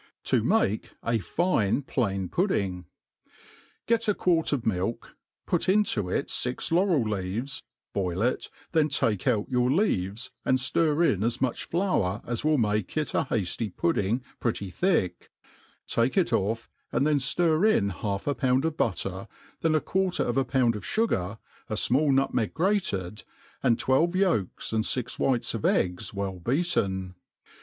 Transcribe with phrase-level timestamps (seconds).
[0.23, 2.85] To make a fine Plain Pudding.
[3.85, 7.61] GET a quart of milk, put into it fix laurel leaves^
[7.93, 12.57] boil if, then take out your leaves, and ftir in as much flour as will
[12.57, 15.29] make it a hafty pudding pretty thick,
[15.85, 19.27] take it ofF, and then ftir in half a pound of butter,
[19.59, 21.37] then a quarter of a pound of fugar,
[21.69, 23.23] a fmatl nutmeg grated,
[23.61, 27.13] and twelve yolks and fix whites of eggs well beaten.